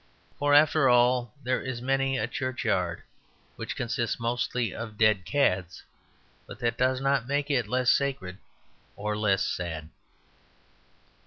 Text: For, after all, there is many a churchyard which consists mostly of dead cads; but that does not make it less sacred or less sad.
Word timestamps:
For, 0.39 0.55
after 0.55 0.89
all, 0.89 1.35
there 1.43 1.61
is 1.61 1.79
many 1.79 2.17
a 2.17 2.25
churchyard 2.25 3.03
which 3.55 3.75
consists 3.75 4.19
mostly 4.19 4.73
of 4.73 4.97
dead 4.97 5.25
cads; 5.25 5.83
but 6.47 6.57
that 6.57 6.75
does 6.75 6.99
not 6.99 7.27
make 7.27 7.51
it 7.51 7.67
less 7.67 7.91
sacred 7.91 8.39
or 8.95 9.15
less 9.15 9.45
sad. 9.45 9.89